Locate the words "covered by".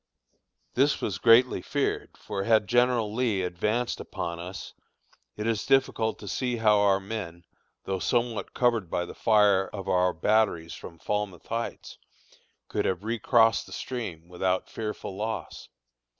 8.55-9.05